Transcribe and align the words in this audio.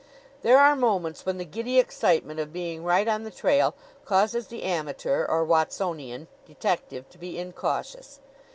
There 0.41 0.57
are 0.57 0.75
moments 0.75 1.27
when 1.27 1.37
the 1.37 1.45
giddy 1.45 1.77
excitement 1.77 2.39
of 2.39 2.51
being 2.51 2.83
right 2.83 3.07
on 3.07 3.21
the 3.21 3.29
trail 3.29 3.75
causes 4.03 4.47
the 4.47 4.63
amateur 4.63 5.27
or 5.27 5.45
Watsonian 5.45 6.25
detective 6.47 7.07
to 7.11 7.19
be 7.19 7.37
incautious. 7.37 8.19